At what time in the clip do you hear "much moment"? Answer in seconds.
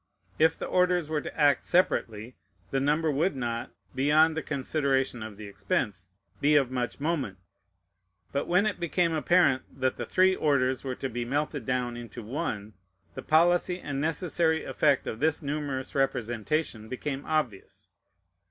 6.71-7.37